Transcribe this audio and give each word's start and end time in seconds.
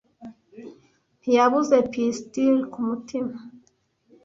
ntiyabuze 1.21 1.77
pistil 1.91 2.55
kumutima 2.73 3.37